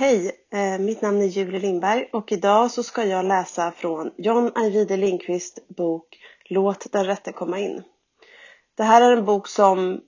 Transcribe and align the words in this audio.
Hej, 0.00 0.30
eh, 0.52 0.78
mitt 0.78 1.02
namn 1.02 1.22
är 1.22 1.26
Julie 1.26 1.60
Lindberg 1.60 2.08
och 2.12 2.32
idag 2.32 2.70
så 2.70 2.82
ska 2.82 3.04
jag 3.04 3.24
läsa 3.24 3.72
från 3.72 4.10
John 4.16 4.52
Ajvide 4.54 4.96
Lindqvist 4.96 5.68
bok 5.68 6.18
Låt 6.44 6.92
den 6.92 7.04
rätte 7.04 7.32
komma 7.32 7.58
in. 7.58 7.82
Det 8.76 8.82
här 8.82 9.02
är 9.02 9.16
en 9.16 9.24
bok 9.24 9.48
som 9.48 10.00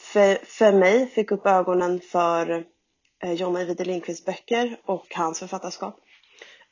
för, 0.00 0.34
för 0.44 0.72
mig 0.72 1.06
fick 1.06 1.30
upp 1.30 1.46
ögonen 1.46 2.00
för 2.00 2.64
eh, 3.22 3.32
John 3.32 3.56
Ajvide 3.56 3.84
Lindqvists 3.84 4.26
böcker 4.26 4.80
och 4.84 5.06
hans 5.14 5.38
författarskap. 5.38 6.00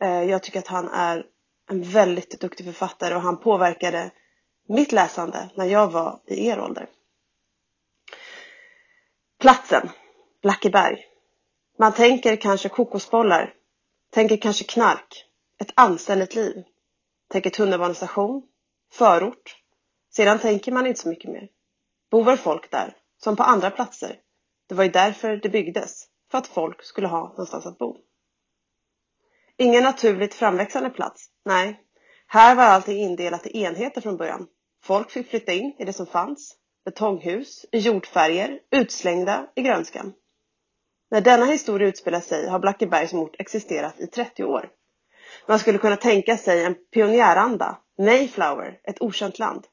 Eh, 0.01 0.23
jag 0.23 0.43
tycker 0.43 0.59
att 0.59 0.67
han 0.67 0.89
är 0.89 1.27
en 1.71 1.83
väldigt 1.83 2.41
duktig 2.41 2.67
författare 2.67 3.15
och 3.15 3.23
han 3.23 3.41
påverkade 3.41 4.11
mitt 4.69 4.93
läsande 4.93 5.51
när 5.55 5.67
jag 5.67 5.93
var 5.93 6.21
i 6.27 6.47
er 6.47 6.61
ålder. 6.61 6.87
Platsen, 9.41 9.89
Blackeberg. 10.43 11.08
Man 11.81 11.95
tänker 11.95 12.37
kanske 12.37 12.69
kokosbollar, 12.69 13.55
tänker 14.11 14.37
kanske 14.37 14.65
knark, 14.65 15.25
ett 15.61 15.73
anständigt 15.75 16.35
liv, 16.35 16.65
tänker 17.29 17.51
tunnelbanestation, 17.51 18.43
förort. 18.93 19.57
Sedan 20.11 20.38
tänker 20.38 20.73
man 20.73 20.87
inte 20.87 21.01
så 21.01 21.09
mycket 21.09 21.30
mer. 21.30 21.49
Bor 22.11 22.37
folk 22.37 22.71
där, 22.71 22.97
som 23.16 23.37
på 23.37 23.43
andra 23.43 23.71
platser. 23.71 24.16
Det 24.69 24.75
var 24.75 24.85
ju 24.85 24.91
därför 24.91 25.37
det 25.37 25.49
byggdes, 25.49 26.07
för 26.30 26.38
att 26.38 26.47
folk 26.47 26.83
skulle 26.85 27.09
ha 27.09 27.29
någonstans 27.29 27.66
att 27.66 27.79
bo. 27.79 27.97
Ingen 29.57 29.83
naturligt 29.83 30.35
framväxande 30.35 30.91
plats, 30.91 31.30
nej. 31.45 31.80
Här 32.27 32.55
var 32.55 32.65
allting 32.65 32.99
indelat 32.99 33.47
i 33.47 33.63
enheter 33.63 34.01
från 34.01 34.16
början. 34.16 34.47
Folk 34.83 35.10
fick 35.10 35.30
flytta 35.30 35.52
in 35.52 35.77
i 35.79 35.85
det 35.85 35.93
som 35.93 36.07
fanns. 36.07 36.57
Betonghus, 36.85 37.66
i 37.73 37.79
jordfärger, 37.79 38.60
utslängda 38.71 39.47
i 39.55 39.63
grönskan. 39.63 40.13
När 41.11 41.21
denna 41.21 41.45
historia 41.45 41.89
utspelar 41.89 42.21
sig 42.21 42.48
har 42.48 42.59
Blackeberg 42.59 43.09
som 43.09 43.19
ort 43.19 43.37
existerat 43.39 44.01
i 44.01 44.07
30 44.07 44.45
år. 44.45 44.71
Man 45.47 45.59
skulle 45.59 45.79
kunna 45.79 45.96
tänka 45.96 46.37
sig 46.37 46.65
en 46.65 46.74
pionjäranda, 46.74 47.79
Mayflower, 47.99 48.80
ett 48.85 49.02
okänt 49.02 49.38
land. 49.38 49.66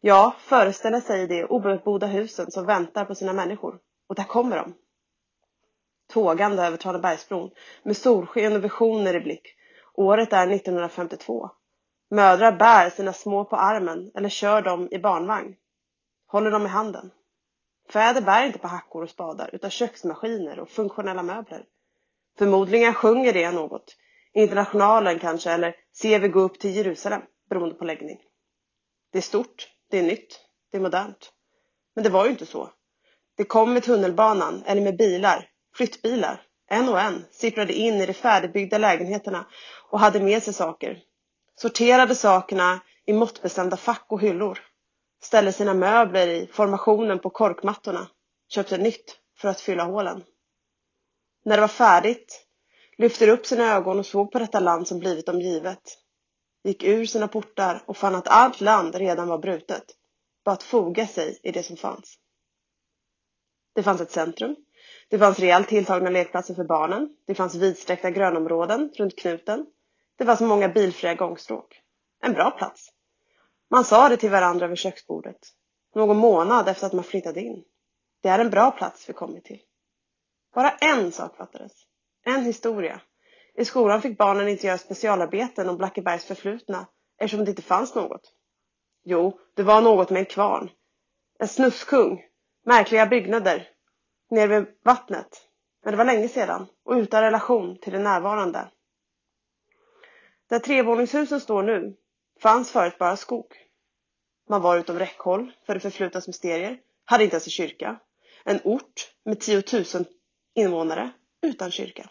Ja, 0.00 0.34
föreställa 0.38 1.00
sig 1.00 1.26
de 1.26 1.44
obebodda 1.44 2.06
husen 2.06 2.50
som 2.50 2.66
väntar 2.66 3.04
på 3.04 3.14
sina 3.14 3.32
människor. 3.32 3.78
Och 4.08 4.14
där 4.14 4.24
kommer 4.24 4.56
de. 4.56 4.74
Tågande 6.12 6.62
över 6.62 6.76
Tranebergsbron 6.76 7.50
med 7.82 7.96
solsken 7.96 8.56
och 8.56 8.64
visioner 8.64 9.14
i 9.14 9.20
blick. 9.20 9.56
Året 9.94 10.32
är 10.32 10.50
1952. 10.50 11.50
Mödrar 12.10 12.52
bär 12.52 12.90
sina 12.90 13.12
små 13.12 13.44
på 13.44 13.56
armen 13.56 14.10
eller 14.14 14.28
kör 14.28 14.62
dem 14.62 14.88
i 14.90 14.98
barnvagn. 14.98 15.54
Håller 16.26 16.50
dem 16.50 16.66
i 16.66 16.68
handen. 16.68 17.10
Fäder 17.88 18.20
bär 18.20 18.46
inte 18.46 18.58
på 18.58 18.68
hackor 18.68 19.02
och 19.02 19.10
spadar 19.10 19.50
utan 19.52 19.70
köksmaskiner 19.70 20.58
och 20.58 20.70
funktionella 20.70 21.22
möbler. 21.22 21.64
Förmodligen 22.38 22.94
sjunger 22.94 23.32
det 23.32 23.50
något. 23.50 23.96
Internationalen 24.34 25.18
kanske 25.18 25.50
eller 25.50 25.76
Ser 25.92 26.18
vi 26.18 26.28
gå 26.28 26.40
upp 26.40 26.58
till 26.58 26.76
Jerusalem 26.76 27.22
beroende 27.50 27.74
på 27.74 27.84
läggning. 27.84 28.18
Det 29.12 29.18
är 29.18 29.22
stort, 29.22 29.68
det 29.90 29.98
är 29.98 30.02
nytt, 30.02 30.40
det 30.70 30.76
är 30.76 30.82
modernt. 30.82 31.32
Men 31.94 32.04
det 32.04 32.10
var 32.10 32.24
ju 32.24 32.30
inte 32.30 32.46
så. 32.46 32.70
Det 33.36 33.44
kom 33.44 33.72
med 33.72 33.82
tunnelbanan 33.82 34.62
eller 34.66 34.82
med 34.82 34.96
bilar, 34.96 35.50
flyttbilar. 35.76 36.42
En 36.68 36.88
och 36.88 37.00
en 37.00 37.24
sipprade 37.30 37.72
in 37.72 37.94
i 37.94 38.06
de 38.06 38.12
färdigbyggda 38.12 38.78
lägenheterna 38.78 39.46
och 39.90 40.00
hade 40.00 40.20
med 40.20 40.42
sig 40.42 40.54
saker. 40.54 41.02
Sorterade 41.54 42.14
sakerna 42.14 42.80
i 43.06 43.12
måttbestämda 43.12 43.76
fack 43.76 44.06
och 44.08 44.20
hyllor 44.20 44.58
ställde 45.22 45.52
sina 45.52 45.74
möbler 45.74 46.28
i 46.28 46.46
formationen 46.46 47.18
på 47.18 47.30
korkmattorna, 47.30 48.08
köpte 48.48 48.78
nytt 48.78 49.18
för 49.38 49.48
att 49.48 49.60
fylla 49.60 49.84
hålen. 49.84 50.24
När 51.44 51.56
det 51.56 51.60
var 51.60 51.68
färdigt 51.68 52.46
lyfte 52.98 53.30
upp 53.30 53.46
sina 53.46 53.74
ögon 53.74 53.98
och 53.98 54.06
såg 54.06 54.32
på 54.32 54.38
detta 54.38 54.60
land 54.60 54.88
som 54.88 54.98
blivit 54.98 55.26
dem 55.26 55.40
givet. 55.40 55.98
Gick 56.64 56.84
ur 56.84 57.06
sina 57.06 57.28
portar 57.28 57.82
och 57.86 57.96
fann 57.96 58.14
att 58.14 58.28
allt 58.28 58.60
land 58.60 58.94
redan 58.94 59.28
var 59.28 59.38
brutet. 59.38 59.84
Bara 60.44 60.52
att 60.52 60.62
foga 60.62 61.06
sig 61.06 61.40
i 61.42 61.52
det 61.52 61.62
som 61.62 61.76
fanns. 61.76 62.18
Det 63.74 63.82
fanns 63.82 64.00
ett 64.00 64.10
centrum. 64.10 64.56
Det 65.08 65.18
fanns 65.18 65.38
rejält 65.38 65.68
tilltagna 65.68 66.10
lekplatser 66.10 66.54
för 66.54 66.64
barnen. 66.64 67.16
Det 67.26 67.34
fanns 67.34 67.54
vidsträckta 67.54 68.10
grönområden 68.10 68.92
runt 68.96 69.18
knuten. 69.18 69.66
Det 70.18 70.24
fanns 70.24 70.40
många 70.40 70.68
bilfria 70.68 71.14
gångstråk. 71.14 71.80
En 72.22 72.32
bra 72.32 72.50
plats. 72.50 72.92
Man 73.70 73.84
sa 73.84 74.08
det 74.08 74.16
till 74.16 74.30
varandra 74.30 74.66
vid 74.66 74.78
köksbordet. 74.78 75.38
Någon 75.94 76.16
månad 76.16 76.68
efter 76.68 76.86
att 76.86 76.92
man 76.92 77.04
flyttade 77.04 77.40
in. 77.40 77.64
Det 78.22 78.28
är 78.28 78.38
en 78.38 78.50
bra 78.50 78.70
plats 78.70 79.08
vi 79.08 79.12
kommit 79.12 79.44
till. 79.44 79.60
Bara 80.54 80.70
en 80.70 81.12
sak 81.12 81.36
fattades. 81.36 81.72
En 82.24 82.44
historia. 82.44 83.00
I 83.54 83.64
skolan 83.64 84.02
fick 84.02 84.18
barnen 84.18 84.48
inte 84.48 84.66
göra 84.66 84.78
specialarbeten 84.78 85.68
om 85.68 85.76
Blackebergs 85.76 86.24
förflutna 86.24 86.86
eftersom 87.18 87.44
det 87.44 87.50
inte 87.50 87.62
fanns 87.62 87.94
något. 87.94 88.32
Jo, 89.04 89.40
det 89.54 89.62
var 89.62 89.80
något 89.80 90.10
med 90.10 90.20
en 90.20 90.26
kvarn. 90.26 90.70
En 91.38 91.48
snuskung, 91.48 92.22
Märkliga 92.64 93.06
byggnader. 93.06 93.68
Nere 94.30 94.46
vid 94.46 94.66
vattnet. 94.84 95.48
Men 95.84 95.92
det 95.92 95.96
var 95.96 96.04
länge 96.04 96.28
sedan 96.28 96.66
och 96.84 96.92
utan 96.92 97.22
relation 97.22 97.78
till 97.78 97.92
det 97.92 97.98
närvarande. 97.98 98.70
Där 100.48 100.58
trevåningshusen 100.58 101.40
står 101.40 101.62
nu 101.62 101.96
fanns 102.42 102.70
förut 102.70 102.98
bara 102.98 103.16
skog. 103.16 103.52
Man 104.48 104.62
var 104.62 104.78
utom 104.78 104.98
räckhåll 104.98 105.52
för 105.66 105.74
det 105.74 105.80
förflutnas 105.80 106.26
mysterier, 106.26 106.78
hade 107.04 107.24
inte 107.24 107.34
ens 107.34 107.46
en 107.46 107.50
kyrka. 107.50 108.00
En 108.44 108.60
ort 108.64 109.12
med 109.24 109.40
tiotusen 109.40 110.04
invånare 110.54 111.10
utan 111.42 111.70
kyrka. 111.70 112.10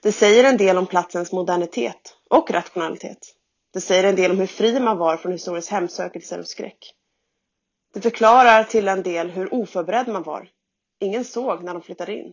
Det 0.00 0.12
säger 0.12 0.44
en 0.44 0.56
del 0.56 0.78
om 0.78 0.86
platsens 0.86 1.32
modernitet 1.32 2.16
och 2.30 2.50
rationalitet. 2.50 3.34
Det 3.72 3.80
säger 3.80 4.04
en 4.04 4.16
del 4.16 4.30
om 4.30 4.38
hur 4.38 4.46
fri 4.46 4.80
man 4.80 4.98
var 4.98 5.16
från 5.16 5.32
historisk 5.32 5.70
hemsökelser 5.70 6.38
och 6.38 6.46
skräck. 6.46 6.94
Det 7.94 8.00
förklarar 8.00 8.64
till 8.64 8.88
en 8.88 9.02
del 9.02 9.30
hur 9.30 9.54
oförberedd 9.54 10.08
man 10.08 10.22
var. 10.22 10.48
Ingen 11.00 11.24
såg 11.24 11.62
när 11.62 11.72
de 11.72 11.82
flyttade 11.82 12.14
in. 12.14 12.32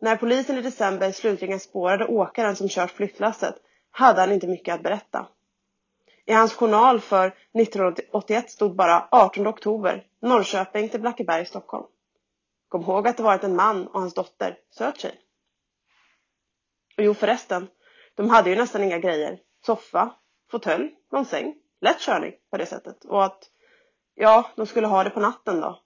När 0.00 0.16
polisen 0.16 0.58
i 0.58 0.62
december 0.62 1.12
slutligen 1.12 1.60
spårade 1.60 2.06
åkaren 2.06 2.56
som 2.56 2.68
kört 2.68 2.90
flyttlasset 2.90 3.54
hade 3.92 4.20
han 4.20 4.32
inte 4.32 4.46
mycket 4.46 4.74
att 4.74 4.82
berätta. 4.82 5.26
I 6.24 6.32
hans 6.32 6.54
journal 6.54 7.00
för 7.00 7.26
1981 7.26 8.50
stod 8.50 8.76
bara 8.76 9.08
18 9.10 9.46
oktober, 9.46 10.06
Norrköping 10.20 10.88
till 10.88 11.00
Blackeberg, 11.00 11.46
Stockholm. 11.46 11.86
Kom 12.68 12.82
ihåg 12.82 13.08
att 13.08 13.16
det 13.16 13.22
varit 13.22 13.44
en 13.44 13.56
man 13.56 13.86
och 13.86 14.00
hans 14.00 14.14
dotter, 14.14 14.58
söt 14.70 15.00
tjej. 15.00 15.20
Och 16.96 17.04
jo 17.04 17.14
förresten, 17.14 17.68
de 18.14 18.30
hade 18.30 18.50
ju 18.50 18.56
nästan 18.56 18.82
inga 18.82 18.98
grejer. 18.98 19.40
Soffa, 19.66 20.14
fåtölj, 20.50 20.94
någon 21.12 21.24
säng. 21.24 21.54
Lätt 21.80 22.00
körning 22.00 22.32
på 22.50 22.56
det 22.56 22.66
sättet. 22.66 23.04
Och 23.04 23.24
att, 23.24 23.50
ja, 24.14 24.50
de 24.56 24.66
skulle 24.66 24.86
ha 24.86 25.04
det 25.04 25.10
på 25.10 25.20
natten 25.20 25.60
då. 25.60 25.80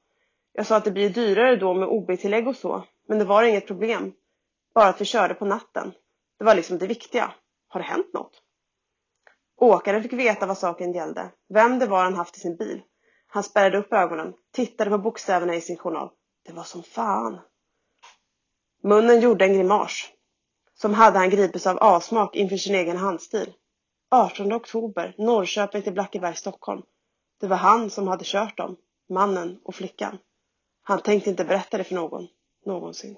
Jag 0.53 0.67
sa 0.67 0.77
att 0.77 0.85
det 0.85 0.91
blir 0.91 1.11
dyrare 1.11 1.57
då 1.57 1.75
med 1.75 1.89
OB-tillägg 1.89 2.49
och 2.49 2.57
så. 2.57 2.85
Men 3.09 3.19
det 3.19 3.25
var 3.25 3.43
inget 3.43 3.67
problem. 3.67 4.13
Bara 4.75 4.89
att 4.89 5.01
vi 5.01 5.05
körde 5.05 5.35
på 5.35 5.45
natten. 5.45 5.93
Det 6.39 6.45
var 6.45 6.55
liksom 6.55 6.79
det 6.79 6.87
viktiga. 6.87 7.35
Har 7.77 7.81
det 7.81 7.89
hänt 7.89 8.13
något? 8.13 8.43
Åkaren 9.57 10.03
fick 10.03 10.13
veta 10.13 10.47
vad 10.47 10.59
saken 10.59 10.93
gällde, 10.93 11.31
vem 11.49 11.79
det 11.79 11.87
var 11.87 12.05
han 12.05 12.15
haft 12.15 12.37
i 12.37 12.41
sin 12.41 12.57
bil. 12.57 12.83
Han 13.27 13.43
spärrade 13.43 13.79
upp 13.79 13.93
ögonen, 13.93 14.35
tittade 14.53 14.91
på 14.91 14.99
bokstäverna 14.99 15.55
i 15.55 15.61
sin 15.61 15.77
journal. 15.77 16.11
Det 16.47 16.53
var 16.53 16.63
som 16.63 16.83
fan. 16.83 17.41
Munnen 18.83 19.21
gjorde 19.21 19.45
en 19.45 19.55
grimas. 19.55 20.09
Som 20.75 20.95
hade 20.95 21.19
han 21.19 21.31
gripits 21.31 21.67
av 21.67 21.79
avsmak 21.79 22.37
inför 22.37 22.57
sin 22.57 22.75
egen 22.75 22.97
handstil. 22.97 23.53
18 24.11 24.53
oktober, 24.53 25.15
Norrköping 25.19 25.83
till 25.83 25.93
Blackeberg, 25.93 26.37
Stockholm. 26.37 26.83
Det 27.41 27.47
var 27.47 27.57
han 27.57 27.91
som 27.91 28.09
hade 28.09 28.25
kört 28.25 28.57
dem, 28.57 28.77
mannen 29.09 29.61
och 29.65 29.75
flickan. 29.75 30.19
Han 30.83 31.01
tänkte 31.01 31.31
inte 31.31 31.45
berätta 31.45 31.79
det 31.79 31.85
för 31.85 31.95
någon, 31.95 32.27
någonsin. 32.65 33.17